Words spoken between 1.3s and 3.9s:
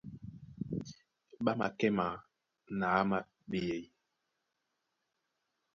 Ɓá makɛ́ maa na áma a ɓeyɛy.